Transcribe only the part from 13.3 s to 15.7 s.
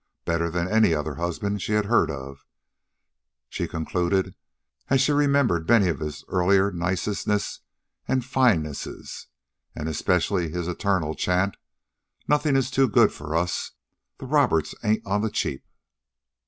US. THE ROBERTSES AIN'T ON THE CHEAP.